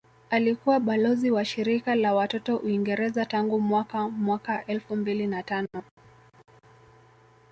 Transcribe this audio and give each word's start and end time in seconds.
Alikuwa 0.29 0.79
balozi 0.79 1.31
wa 1.31 1.45
shirika 1.45 1.95
la 1.95 2.13
watoto 2.13 2.57
Uingereza 2.57 3.25
tangu 3.25 3.59
mwaka 3.59 4.09
mwaka 4.09 4.65
elfu 4.65 4.95
mbili 4.95 5.27
na 5.27 5.43
tano 5.43 5.67